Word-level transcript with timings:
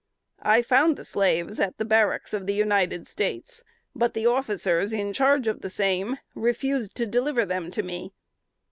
I 0.41 0.63
found 0.63 0.97
the 0.97 1.05
slaves 1.05 1.59
at 1.59 1.77
the 1.77 1.85
barracks 1.85 2.33
of 2.33 2.47
the 2.47 2.55
United 2.55 3.07
States, 3.07 3.63
but 3.93 4.15
the 4.15 4.25
officers 4.25 4.93
in 4.93 5.13
charge 5.13 5.47
of 5.47 5.61
the 5.61 5.69
same 5.69 6.17
refused 6.33 6.97
to 6.97 7.05
deliver 7.05 7.45
them 7.45 7.69
to 7.69 7.83
me. 7.83 8.11